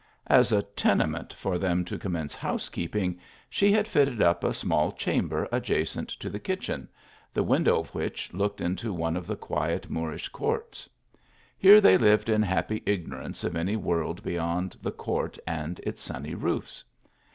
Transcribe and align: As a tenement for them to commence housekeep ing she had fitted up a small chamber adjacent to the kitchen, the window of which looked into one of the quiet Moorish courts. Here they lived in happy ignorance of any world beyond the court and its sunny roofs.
As 0.25 0.51
a 0.51 0.63
tenement 0.63 1.31
for 1.31 1.59
them 1.59 1.85
to 1.85 1.99
commence 1.99 2.33
housekeep 2.33 2.95
ing 2.95 3.19
she 3.51 3.71
had 3.71 3.87
fitted 3.87 4.19
up 4.19 4.43
a 4.43 4.51
small 4.51 4.91
chamber 4.93 5.47
adjacent 5.51 6.09
to 6.09 6.27
the 6.27 6.39
kitchen, 6.39 6.89
the 7.35 7.43
window 7.43 7.77
of 7.79 7.93
which 7.93 8.33
looked 8.33 8.61
into 8.61 8.91
one 8.95 9.15
of 9.15 9.27
the 9.27 9.35
quiet 9.35 9.91
Moorish 9.91 10.29
courts. 10.29 10.89
Here 11.55 11.79
they 11.79 11.97
lived 11.99 12.29
in 12.29 12.41
happy 12.41 12.81
ignorance 12.83 13.43
of 13.43 13.55
any 13.55 13.75
world 13.75 14.23
beyond 14.23 14.75
the 14.81 14.89
court 14.91 15.37
and 15.45 15.77
its 15.83 16.01
sunny 16.01 16.33
roofs. 16.33 16.83